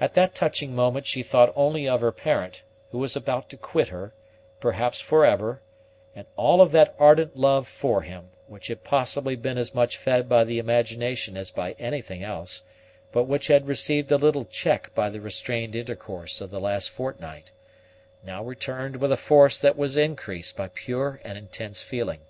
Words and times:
At 0.00 0.14
that 0.14 0.34
touching 0.34 0.74
moment 0.74 1.06
she 1.06 1.22
thought 1.22 1.52
only 1.54 1.88
of 1.88 2.00
her 2.00 2.10
parent, 2.10 2.62
who 2.90 2.98
was 2.98 3.14
about 3.14 3.48
to 3.50 3.56
quit 3.56 3.86
her, 3.86 4.12
perhaps 4.58 5.00
for 5.00 5.24
ever; 5.24 5.60
and 6.16 6.26
all 6.34 6.60
of 6.60 6.72
that 6.72 6.96
ardent 6.98 7.36
love 7.36 7.68
for 7.68 8.02
him, 8.02 8.30
which 8.48 8.66
had 8.66 8.82
possibly 8.82 9.36
been 9.36 9.56
as 9.56 9.72
much 9.72 9.96
fed 9.96 10.28
by 10.28 10.42
the 10.42 10.58
imagination 10.58 11.36
as 11.36 11.52
by 11.52 11.74
anything 11.78 12.24
else, 12.24 12.64
but 13.12 13.28
which 13.28 13.46
had 13.46 13.68
received 13.68 14.10
a 14.10 14.16
little 14.18 14.46
check 14.46 14.92
by 14.96 15.08
the 15.08 15.20
restrained 15.20 15.76
intercourse 15.76 16.40
of 16.40 16.50
the 16.50 16.58
last 16.58 16.90
fortnight, 16.90 17.52
now 18.24 18.42
returned 18.42 18.96
with 18.96 19.12
a 19.12 19.16
force 19.16 19.60
that 19.60 19.76
was 19.76 19.96
increased 19.96 20.56
by 20.56 20.66
pure 20.74 21.20
and 21.22 21.38
intense 21.38 21.80
feeling. 21.82 22.22